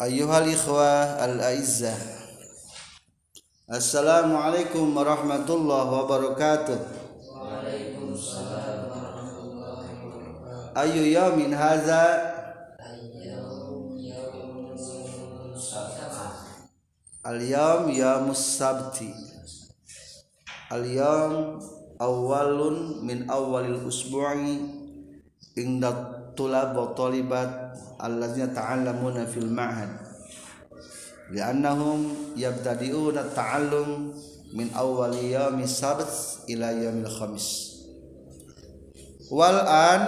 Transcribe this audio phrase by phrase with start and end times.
[0.00, 1.92] Ayyuhal ikhwah al-aizzah.
[3.68, 6.78] Assalamualaikum warahmatullahi wabarakatuh.
[10.72, 12.32] Ayu yawmin hadha
[17.22, 19.12] Al-yawm yamus sabti.
[20.72, 21.60] Al-yawm
[22.00, 24.56] awalun min awalil usbu'i
[25.52, 25.92] Inda
[26.32, 29.94] tulab wa talibat Allazina ta'allamuna fil ma'had.
[31.30, 34.10] Liannahum yabtadi'una ta'allum
[34.52, 37.78] min awwali yawmi sabt ila yawmil khamis.
[39.30, 40.02] Wal an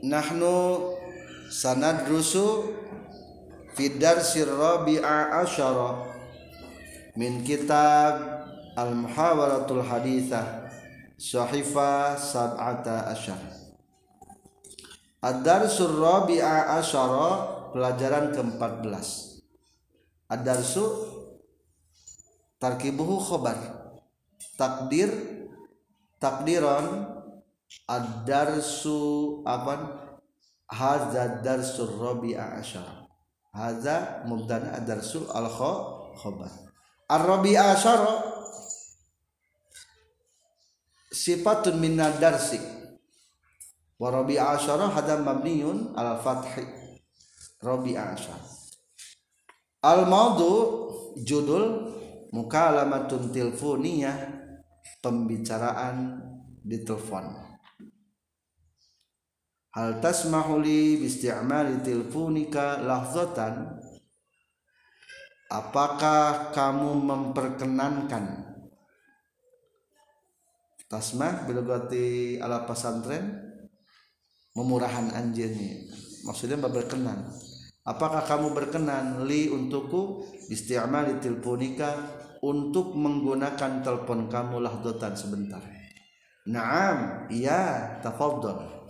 [0.00, 0.96] nahnu
[1.52, 2.72] sanadrusu
[3.76, 6.08] fi darsi rabi'a asyara
[7.20, 8.16] min kitab
[8.74, 10.66] al-muhawaratul hadithah
[11.14, 13.63] sahifa sab'ata asyara
[15.24, 17.30] Ad-Darsul Rabi'a Asyara
[17.72, 19.40] pelajaran ke-14.
[20.28, 20.84] Ad-Darsu
[22.60, 23.56] tarkibuhu khobar.
[24.60, 25.08] Takdir
[26.20, 27.08] takdiran
[27.88, 30.04] Ad-Darsu apa?
[30.68, 33.08] Hadza darsul Rabi'a Asyara.
[33.54, 36.52] Hadza mubtada ad-darsul al-khobar.
[37.08, 38.12] Ar-Rabi'a Asyara
[41.14, 42.73] sifatun min ad-darsi
[43.98, 46.62] wa rabi asyara hadam mabniun ala fathi.
[47.64, 48.54] Rabi asyara
[49.84, 50.52] al maudu
[51.20, 51.92] judul
[52.32, 54.16] mukalamatun tilfuniyah
[55.04, 56.24] pembicaraan
[56.64, 57.28] di telepon.
[59.76, 63.76] Hal tasmahu li bisti'mali tilfunika lahzatan
[65.52, 68.56] apakah kamu memperkenankan?
[70.88, 73.53] Tasmah bilogati ala pesantren
[74.54, 75.84] memurahan anjirnya
[76.24, 77.28] maksudnya berkenan.
[77.84, 80.24] Apakah kamu berkenan li untukku?
[80.48, 82.00] Isti'mali teleponika
[82.40, 85.60] untuk menggunakan telepon kamu lahdotan sebentar.
[86.44, 88.84] Naam iya tafadhal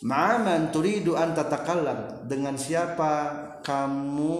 [0.00, 2.24] Ma'aman turidu an tatakallam.
[2.24, 4.36] Dengan siapa kamu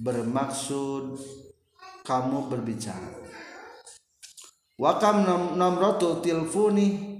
[0.00, 1.20] bermaksud
[2.08, 3.20] kamu berbicara?
[4.80, 5.28] Wakam
[5.60, 7.11] namratu tilfuni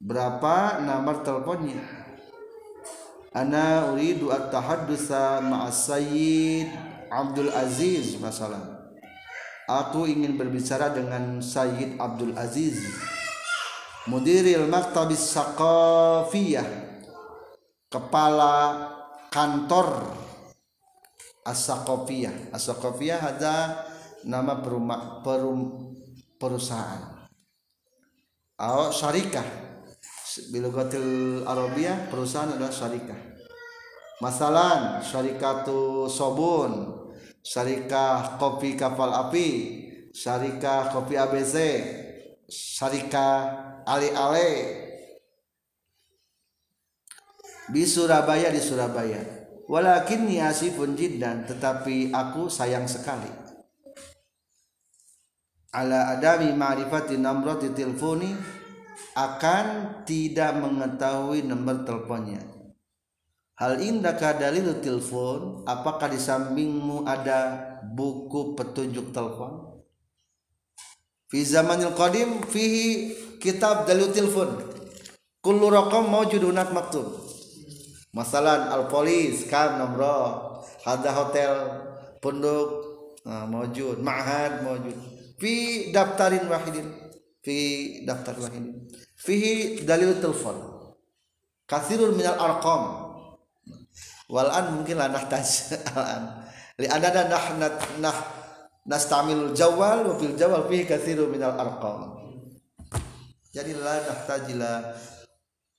[0.00, 1.80] berapa nomor teleponnya?
[3.36, 6.72] Ana uridu at-tahaddusa ma'as sayyid
[7.12, 8.76] Abdul Aziz masalah.
[9.66, 12.78] Aku ingin berbicara dengan Sayyid Abdul Aziz.
[14.06, 16.62] Mudiril maktabis saqafiyah
[17.90, 18.86] kepala
[19.26, 20.14] kantor
[21.42, 22.54] as-saqafiyah.
[22.54, 23.82] As-saqafiyah ada
[24.22, 24.62] nama
[25.26, 25.90] perum,
[26.38, 27.26] perusahaan.
[28.54, 29.65] Atau syarikah
[30.52, 33.20] bilogatil Arabia perusahaan adalah syarikah.
[34.20, 37.04] Masalan syarikatu sobun
[37.44, 39.48] syarikah kopi kapal api
[40.12, 41.56] syarikah kopi ABC
[42.48, 43.36] syarikah
[43.84, 44.84] ale-ale.
[47.66, 49.20] Di Surabaya di Surabaya.
[49.66, 53.26] Walakin asifun jiddan tetapi aku sayang sekali.
[55.74, 58.55] Ala adami ma'rifati namrati tilfoni
[59.16, 59.66] akan
[60.04, 62.40] tidak mengetahui nomor teleponnya.
[63.56, 67.56] Hal indaka dalil telepon apakah di sampingmu ada
[67.88, 69.80] buku petunjuk telepon?
[71.32, 74.60] Fi zamanil qadim fihi kitab dalil telepon.
[75.40, 77.08] Kullu raqam mawjudun maktub.
[78.12, 81.52] Masalan al polis kam nomor hada hotel
[82.20, 82.68] pondok
[83.24, 84.96] nah, mawjud ma'had mawjud.
[85.40, 87.05] Fi daftarin wahidin
[87.46, 87.58] fi
[88.02, 90.58] daftar wahidin fihi dalil telepon.
[91.70, 92.82] Kasirun minal arqam.
[94.26, 96.22] Wal an mungkin lah nahtaj al an
[96.82, 98.18] li anana nah nah, nah
[98.82, 102.18] nastamil jawal wa fil jawal fihi kasirun minal arqam.
[103.54, 104.72] Jadi la nahtajila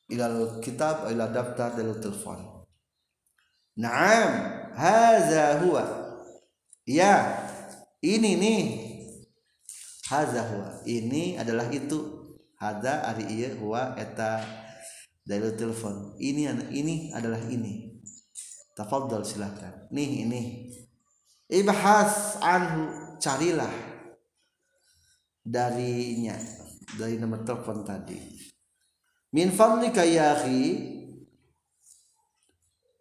[0.08, 2.64] ilal kitab ila daftar dalil telepon.
[3.76, 4.32] Naam
[4.72, 5.84] hadza huwa.
[6.88, 7.44] Ya
[8.00, 8.87] ini nih
[10.08, 10.70] hadza huwa.
[10.88, 12.26] Ini adalah itu.
[12.58, 14.42] Hada ari iya huwa eta
[15.22, 16.18] dalil telepon.
[16.18, 18.02] Ini ini adalah ini.
[18.74, 20.42] Tafadhal silahkan nih ini.
[21.48, 23.72] Ibhas anhu carilah
[25.46, 26.34] darinya
[26.98, 28.18] dari nomor telepon tadi.
[29.38, 30.34] Min fadlika ya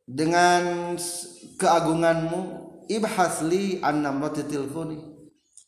[0.06, 0.94] dengan
[1.56, 2.40] keagunganmu
[2.92, 5.15] ibhas li an namrati telefoni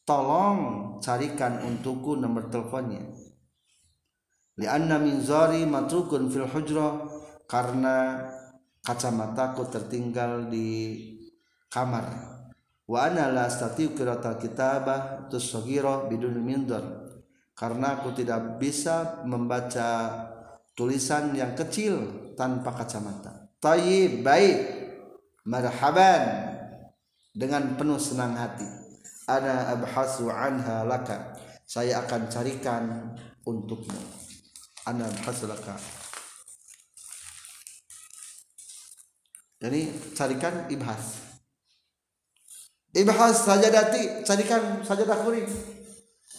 [0.08, 3.04] tolong carikan untukku nomor teleponnya.
[4.56, 7.04] Lianna min zari matrukun fil hujra
[7.44, 8.24] karena
[8.80, 10.96] kacamataku tertinggal di
[11.68, 12.08] kamar.
[12.88, 17.04] Wa ana la astati'u qira'atal kitabah tusghira bidun mindar
[17.52, 20.08] karena aku tidak bisa membaca
[20.72, 23.52] tulisan yang kecil tanpa kacamata.
[23.60, 24.58] Tayyib baik
[25.44, 26.48] marhaban
[27.36, 28.87] dengan penuh senang hati
[29.28, 31.36] ana abhasu anha laka.
[31.68, 33.12] Saya akan carikan
[33.44, 34.00] untukmu.
[34.88, 35.76] Ana abhasu laka.
[39.60, 41.28] Jadi carikan ibhas.
[42.96, 45.44] Ibhas sajadati carikan sajadah kuring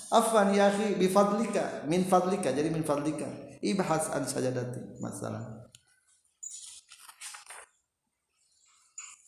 [0.09, 3.29] afan ya akhi min fadlika jadi min fadlika.
[3.61, 5.69] Ibhas an sajadati masalah.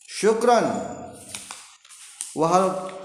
[0.07, 0.65] Syukran.
[2.31, 3.00] Wahal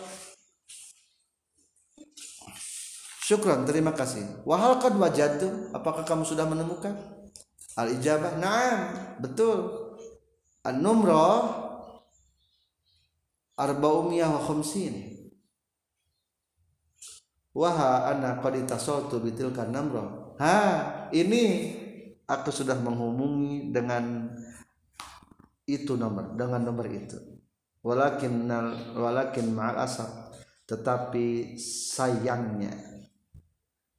[3.26, 4.22] syukran terima kasih.
[4.46, 5.74] Wahal qad wajadtum?
[5.74, 6.94] Apakah kamu sudah menemukan?
[7.74, 8.78] Al ijabah na'am
[9.18, 9.90] betul.
[10.62, 11.66] An-numrah
[13.58, 15.18] arba'umiyah wa khamsin.
[17.50, 20.60] Waha ana qad itasaltu bitilka namrah ha
[21.08, 21.72] ini
[22.28, 24.28] aku sudah menghubungi dengan
[25.64, 27.16] itu nomor dengan nomor itu.
[27.80, 28.44] Walakin
[28.98, 30.10] walakin ma'al asab
[30.68, 32.95] tetapi sayangnya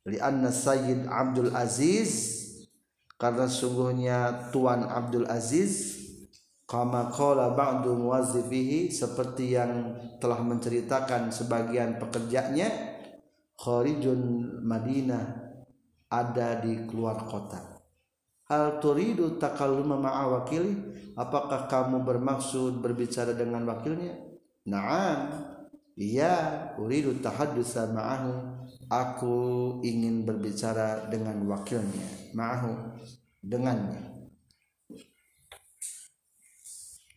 [0.08, 2.40] li anna sayyid Abdul Aziz
[3.20, 6.00] karena sungguhnya tuan Abdul Aziz
[6.64, 12.72] kama qala ba'du muwazzifihi seperti yang telah menceritakan sebagian pekerjanya
[13.60, 15.48] kharijun Madinah
[16.08, 17.60] ada di keluar kota.
[18.48, 20.72] Hal turidu takalluma ma'a wakili
[21.20, 24.16] apakah kamu bermaksud berbicara dengan wakilnya?
[24.64, 25.36] Na'am
[26.00, 28.57] iya uridu tahaddusa ma'ahu
[28.88, 29.36] aku
[29.84, 32.72] ingin berbicara dengan wakilnya ma'ahu
[33.44, 34.32] dengannya.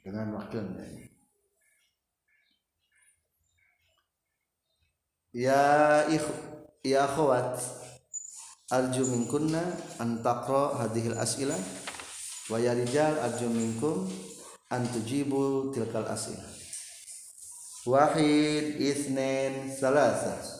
[0.03, 0.87] Dengan wakilnya.
[5.31, 6.27] Ya ikh
[6.83, 7.63] ya akhwat
[8.67, 9.63] arju minkunna
[10.03, 11.59] an taqra hadhil as'ilah
[12.51, 14.11] wa ya rijal arju minkum
[14.75, 16.51] an tujibu tilkal as'ilah
[17.87, 20.60] wahid itsnain salasa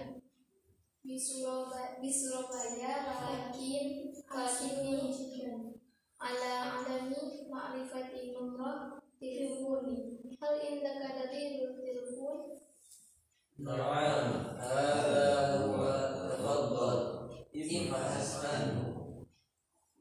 [1.01, 5.09] di Surabaya, di Surabaya lakin kasini
[6.21, 12.61] ala adami ma'rifat ilmullah tilfuni hal indaka di telepon?
[13.57, 18.93] Na'am hadha huwa tafaddal ini hasman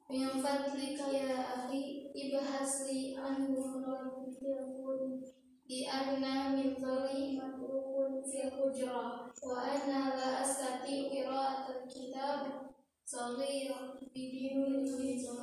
[0.05, 2.85] min fadlika ya akhi ibhas
[3.17, 5.25] anu nomor telepon.
[5.70, 12.66] telefon di anna min dhari matrukun fi hujra wa anna la astati qira'atul kitab
[13.06, 13.70] صغير
[14.16, 15.38] بدون الوزن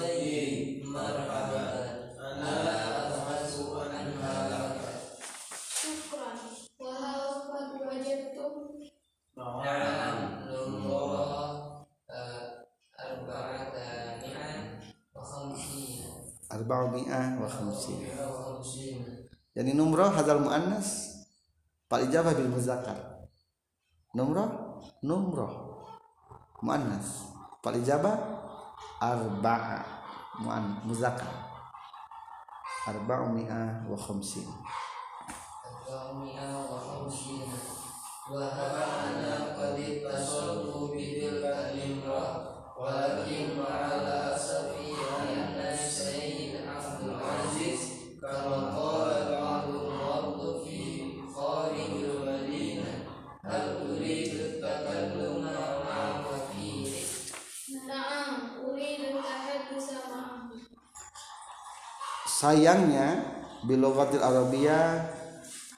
[0.00, 1.64] طيب مرحبا
[2.16, 2.54] أنا
[3.12, 4.69] أبحث عنها
[16.71, 17.99] arba'mi'ah wa khamsin.
[19.51, 21.11] Jadi numroh hadal mu'annas
[21.91, 23.27] Pal ijabah bil muzakar
[24.15, 25.83] Numroh Numroh
[26.63, 27.27] Mu'annas.
[27.59, 28.15] Pal ijabah?
[29.03, 29.83] Arba'a.
[30.39, 31.27] Mu'an muzakar
[32.87, 34.47] Arba'u mi'ah wa khumsin
[35.67, 37.51] Arba'u mi'ah wa khumsin
[38.31, 42.47] Wa haba'ana qadid basoltu bidil kalimrah
[42.79, 43.90] Walakin ma'a
[62.41, 63.21] sayangnya
[63.69, 65.05] bilughatil arabiyah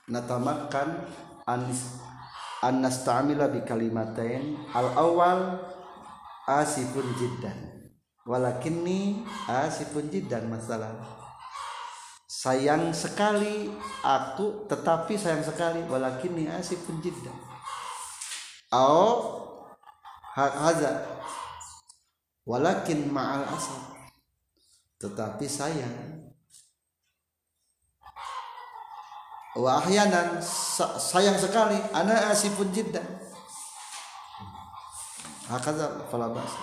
[0.08, 1.03] natamakkan
[1.43, 1.67] an
[2.63, 5.39] an nasta'mila bi kalimatain al awal
[6.48, 7.91] asifun jiddan.
[8.24, 10.96] Walakinni asifun jiddan masalah.
[12.32, 13.67] Sayang sekali
[14.00, 17.36] aku tetapi sayang sekali walakinni asifun jiddan.
[18.72, 19.36] Au
[20.39, 21.03] ha- haza.
[22.48, 23.93] Walakin ma'al asaf
[25.03, 26.12] tetapi sayang
[29.53, 33.05] wa ahyanan sa- sayang sekali ana asifun jiddan
[35.45, 36.62] hakadha fala ba'sa.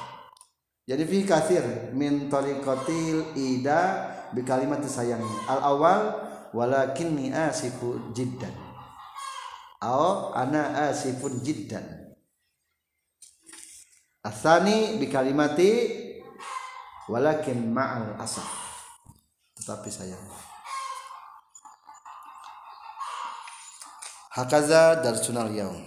[0.90, 5.23] Jadi fi kathir min tariqatil ida bi kalimat sayang.
[5.47, 6.02] Al awal
[6.50, 8.50] walakinni asifu jiddan
[9.78, 12.11] aw ana asifun jiddan
[14.26, 15.70] asani bi kalimati
[17.06, 18.50] walakin ma'al asaf.
[19.54, 20.50] Tetapi sayang
[24.37, 25.82] hakaza darsunal yaum